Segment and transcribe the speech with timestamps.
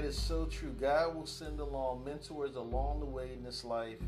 [0.00, 0.74] that is so true.
[0.80, 3.98] God will send along mentors along the way in this life.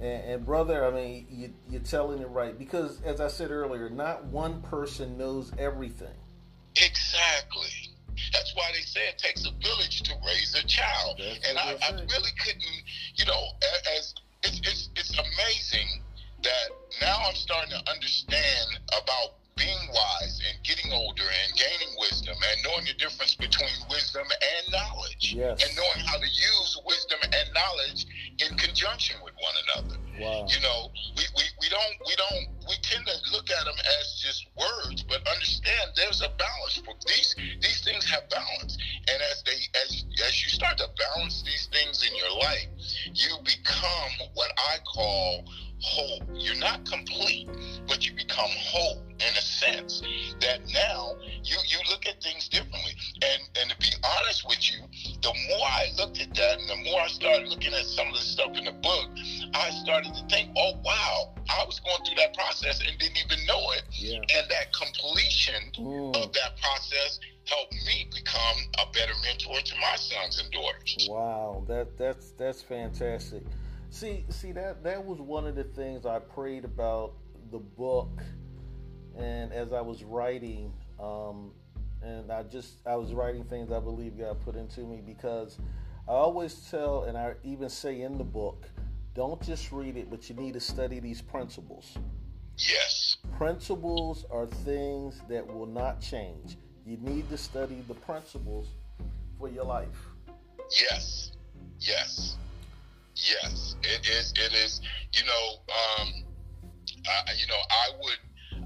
[0.00, 3.88] And, and brother, I mean, you, you're telling it right because, as I said earlier,
[3.88, 6.16] not one person knows everything.
[6.74, 7.94] Exactly.
[8.32, 11.20] That's why they say it takes a village to raise a child.
[11.20, 12.64] That's and I, I really couldn't,
[13.14, 13.40] you know,
[13.96, 16.02] as it's, it's it's amazing
[16.42, 16.68] that
[17.00, 22.62] now I'm starting to understand about being wise and getting older and gaining wisdom and
[22.64, 24.03] knowing the difference between wisdom.
[25.34, 25.66] Yes.
[25.66, 28.06] And knowing how to use wisdom and knowledge
[28.38, 29.98] in conjunction with one another.
[30.20, 30.46] Wow.
[30.46, 34.22] You know, we, we, we don't we don't we tend to look at them as
[34.22, 36.78] just words, but understand there's a balance.
[36.84, 38.78] For these these things have balance,
[39.10, 42.68] and as they as as you start to balance these things in your life,
[43.12, 45.44] you become what I call
[45.80, 46.22] whole.
[46.34, 47.48] You're not complete,
[47.88, 50.00] but you become whole in a sense
[50.40, 50.93] that now
[55.74, 58.56] I looked at that, and the more I started looking at some of the stuff
[58.56, 59.08] in the book,
[59.54, 63.44] I started to think, oh wow, I was going through that process and didn't even
[63.46, 63.82] know it.
[63.90, 64.18] Yeah.
[64.18, 66.14] And that completion Mm.
[66.16, 71.08] of that process helped me become a better mentor to my sons and daughters.
[71.10, 73.42] Wow, that that's that's fantastic.
[73.90, 77.14] See, see that that was one of the things I prayed about
[77.50, 78.22] the book,
[79.16, 81.52] and as I was writing, um,
[82.04, 85.58] and I just I was writing things I believe God put into me because
[86.06, 88.66] I always tell, and I even say in the book,
[89.14, 91.96] don't just read it, but you need to study these principles.
[92.58, 93.16] Yes.
[93.38, 96.56] Principles are things that will not change.
[96.86, 98.68] You need to study the principles
[99.38, 99.88] for your life.
[100.70, 101.32] Yes,
[101.80, 102.36] yes,
[103.16, 103.76] yes.
[103.82, 104.32] It is.
[104.36, 104.80] It is.
[105.14, 105.50] You know.
[105.68, 106.24] Um.
[107.06, 107.54] I, you know.
[107.70, 108.18] I would.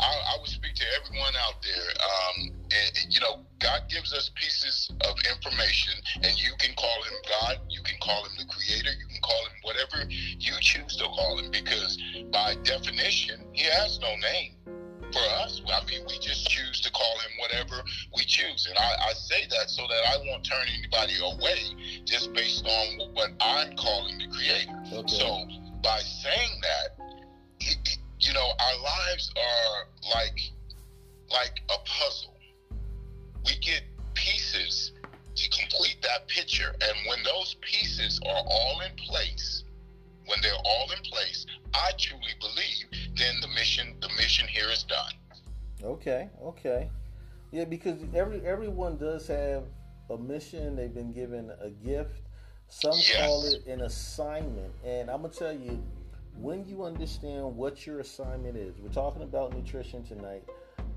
[0.00, 1.90] I, I would speak to everyone out there.
[2.00, 2.50] Um.
[2.66, 7.58] And, you know, God gives us pieces of information, and you can call him God.
[7.70, 8.90] You can call him the Creator.
[8.90, 11.96] You can call him whatever you choose to call him, because
[12.32, 14.56] by definition, he has no name
[15.12, 15.62] for us.
[15.72, 17.82] I mean, we just choose to call him whatever
[18.16, 18.66] we choose.
[18.68, 23.14] And I, I say that so that I won't turn anybody away just based on
[23.14, 24.72] what I'm calling the creator.
[24.92, 25.16] Okay.
[25.16, 25.46] So
[25.82, 27.04] by saying that,
[27.60, 30.38] it, it- you know, our lives are like
[31.30, 32.34] like a puzzle.
[33.44, 33.82] We get
[34.14, 34.92] pieces
[35.34, 36.74] to complete that picture.
[36.80, 39.64] And when those pieces are all in place,
[40.26, 44.82] when they're all in place, I truly believe then the mission the mission here is
[44.84, 45.12] done.
[45.82, 46.90] Okay, okay.
[47.52, 49.64] Yeah, because every everyone does have
[50.10, 50.76] a mission.
[50.76, 52.22] They've been given a gift.
[52.68, 54.72] Some call it an assignment.
[54.84, 55.82] And I'm gonna tell you,
[56.40, 60.44] when you understand what your assignment is, we're talking about nutrition tonight.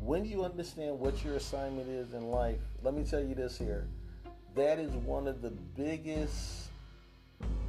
[0.00, 3.88] When you understand what your assignment is in life, let me tell you this here.
[4.54, 6.68] That is one of the biggest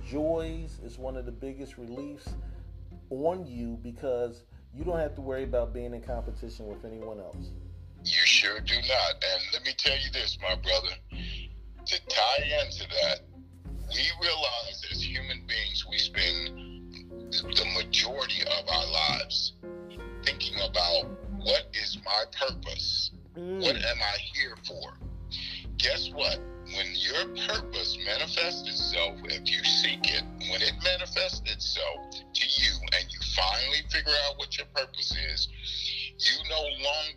[0.06, 2.30] joys, it's one of the biggest reliefs
[3.10, 4.44] on you because
[4.74, 7.50] you don't have to worry about being in competition with anyone else.
[8.04, 9.14] You sure do not.
[9.14, 10.96] And let me tell you this, my brother.
[11.86, 13.22] To tie into that,
[13.90, 16.65] we realize as human beings we spend
[17.42, 19.54] the majority of our lives
[20.24, 21.06] thinking about
[21.44, 23.12] what is my purpose?
[23.38, 23.62] Mm.
[23.62, 24.98] What am I here for?
[25.78, 26.40] Guess what?
[26.66, 32.74] When your purpose manifests itself, if you seek it, when it manifests itself to you
[32.98, 35.48] and you finally figure out what your purpose is,
[36.18, 37.15] you no longer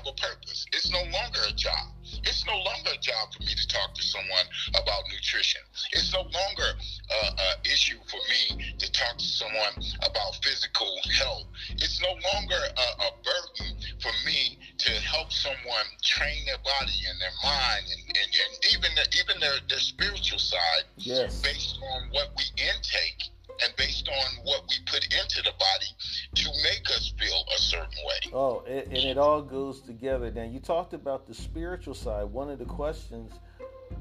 [0.00, 0.66] have a purpose.
[0.72, 1.92] It's no longer a job.
[2.24, 5.60] It's no longer a job for me to talk to someone about nutrition.
[5.92, 6.68] It's no longer
[7.10, 11.44] uh, an issue for me to talk to someone about physical health.
[11.70, 17.20] It's no longer a, a burden for me to help someone train their body and
[17.20, 21.40] their mind and, and, and even their, even their, their spiritual side Yes.
[21.42, 23.30] based on what we intake
[23.62, 25.86] and based on what we put into the body
[26.36, 28.30] to make us feel a certain way.
[28.32, 30.30] Oh, it, and it all goes together.
[30.30, 32.24] Now, you talked about the spiritual side.
[32.24, 33.32] One of the questions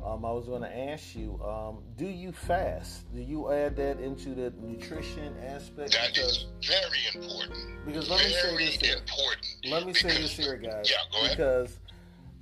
[0.06, 3.12] um, I was going to ask you: um, Do you fast?
[3.14, 5.94] Do you add that into the nutrition aspect?
[5.94, 7.86] That is Because, very important.
[7.86, 8.98] because let me say very this here.
[8.98, 9.46] important.
[9.68, 10.90] Let me say this here, guys.
[10.90, 11.38] Yeah, go ahead.
[11.38, 11.80] Because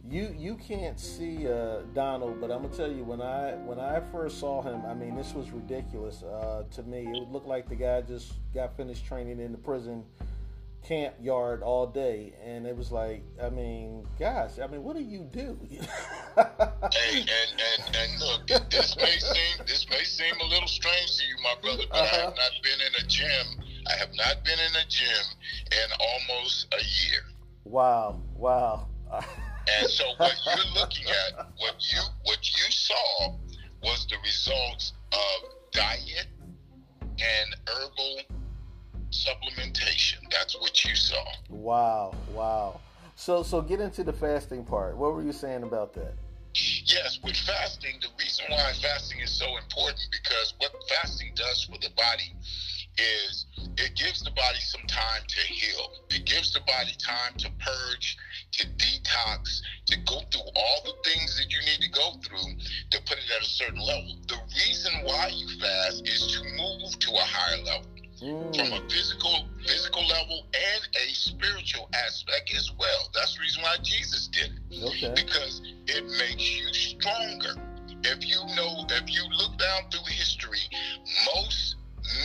[0.10, 4.00] you you can't see uh, Donald, but I'm gonna tell you when I when I
[4.12, 7.08] first saw him, I mean this was ridiculous uh, to me.
[7.08, 10.06] It would look like the guy just got finished training in the prison
[10.88, 15.04] camp yard all day, and it was like, I mean, gosh, I mean, what do
[15.04, 15.60] you do?
[15.70, 21.24] hey, and, and and look, this may seem this may seem a little strange to
[21.26, 22.16] you, my brother, but uh-huh.
[22.16, 23.64] I have not been in a gym.
[23.88, 25.26] I have not been in a gym
[25.72, 27.24] in almost a year.
[27.66, 28.22] Wow!
[28.36, 28.88] Wow!
[29.80, 33.36] And so what you're looking at, what you what you saw
[33.84, 36.28] was the results of diet
[37.20, 38.22] and herbal
[39.12, 40.18] supplementation.
[40.32, 41.24] That's what you saw.
[41.50, 42.80] Wow, wow.
[43.16, 44.98] So so get into the fasting part.
[44.98, 46.14] What were you saying about that?
[46.86, 51.78] Yes, with fasting, the reason why fasting is so important because what fasting does for
[51.78, 52.34] the body
[52.98, 53.46] is
[53.78, 55.92] it gives the body some time to heal.
[56.10, 58.18] It gives the body time to purge,
[58.54, 58.87] to detox,
[63.58, 64.14] certain level.
[64.28, 67.90] The reason why you fast is to move to a higher level.
[68.22, 68.56] Mm.
[68.56, 73.10] From a physical physical level and a spiritual aspect as well.
[73.14, 74.84] That's the reason why Jesus did it.
[74.84, 75.14] Okay.
[75.16, 77.62] Because it makes you stronger.
[78.04, 80.62] If you know, if you look down through history,
[81.36, 81.76] most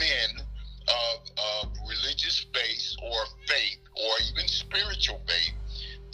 [0.00, 0.46] men
[0.88, 1.28] of,
[1.64, 5.52] of religious faith or faith or even spiritual faith,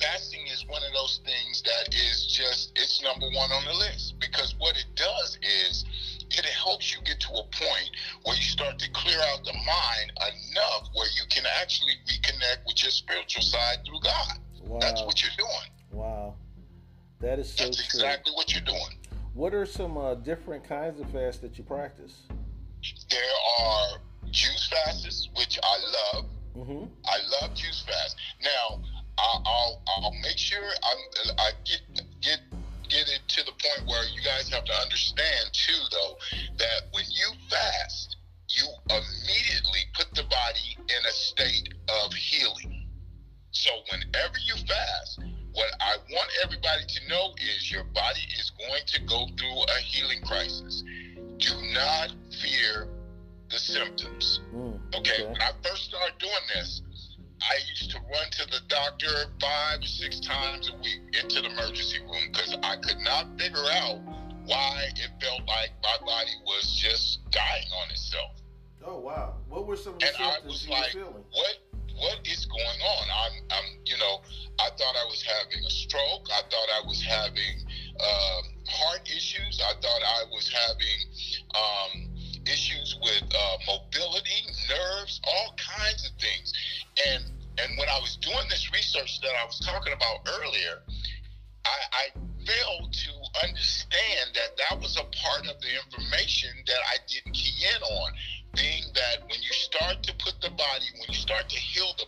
[0.00, 4.18] fasting is one of those things that is just it's number one on the list
[4.20, 5.84] because what it does is
[6.30, 7.90] it helps you get to a point
[8.24, 12.82] where you start to clear out the mind enough where you can actually reconnect with
[12.82, 14.38] your spiritual side through God.
[14.64, 14.78] Wow.
[14.80, 15.70] That's what you're doing.
[15.90, 16.34] Wow.
[17.20, 18.98] That is so That's exactly what you're doing.
[19.34, 22.14] What are some uh, different kinds of fasts that you practice?
[23.10, 23.20] There
[23.60, 23.98] are
[24.30, 25.78] juice fasts, which I
[26.14, 26.26] love.
[26.56, 26.84] Mm-hmm.
[27.04, 28.16] I love juice fast.
[28.42, 28.82] Now,
[29.18, 31.82] I'll, I'll, I'll make sure I'm, I get
[32.20, 32.40] get
[32.88, 36.16] get it to the point where you guys have to understand too, though,
[36.56, 38.16] that when you fast,
[38.48, 41.74] you immediately put the body in a state
[42.04, 42.88] of healing.
[43.50, 45.20] So whenever you fast,
[45.52, 49.80] what I want everybody to know is your body is going to go through a
[49.80, 50.82] healing crisis.
[51.38, 52.88] Do not fear
[53.50, 54.40] the symptoms.
[54.54, 54.98] Mm, okay?
[54.98, 56.82] okay, when I first started doing this,
[57.48, 59.08] I used to run to the doctor
[59.40, 64.00] five, six times a week into the emergency room because I could not figure out
[64.44, 68.32] why it felt like my body was just dying on itself.
[68.84, 69.34] Oh wow!
[69.48, 71.24] What were some of the and symptoms I was you like, were feeling?
[71.32, 71.58] What
[71.98, 73.04] What is going on?
[73.10, 74.20] I'm, I'm, you know,
[74.60, 76.28] I thought I was having a stroke.
[76.30, 76.42] I
[91.68, 92.04] I, I
[92.46, 93.12] failed to
[93.44, 98.12] understand that that was a part of the information that I didn't key in on.
[98.54, 102.06] Being that when you start to put the body, when you start to heal the